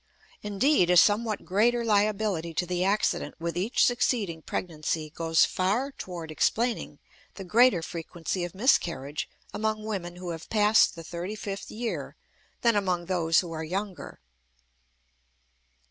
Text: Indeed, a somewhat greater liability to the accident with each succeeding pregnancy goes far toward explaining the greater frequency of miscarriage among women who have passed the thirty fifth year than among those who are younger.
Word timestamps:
Indeed, 0.41 0.89
a 0.89 0.97
somewhat 0.97 1.45
greater 1.45 1.85
liability 1.85 2.55
to 2.55 2.65
the 2.65 2.83
accident 2.83 3.35
with 3.39 3.55
each 3.55 3.85
succeeding 3.85 4.41
pregnancy 4.41 5.11
goes 5.11 5.45
far 5.45 5.91
toward 5.91 6.31
explaining 6.31 6.97
the 7.35 7.43
greater 7.43 7.83
frequency 7.83 8.43
of 8.43 8.55
miscarriage 8.55 9.29
among 9.53 9.83
women 9.83 10.15
who 10.15 10.31
have 10.31 10.49
passed 10.49 10.95
the 10.95 11.03
thirty 11.03 11.35
fifth 11.35 11.69
year 11.69 12.15
than 12.61 12.75
among 12.75 13.05
those 13.05 13.41
who 13.41 13.51
are 13.51 13.63
younger. 13.63 14.19